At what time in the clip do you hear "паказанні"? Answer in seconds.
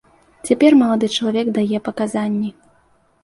1.89-2.49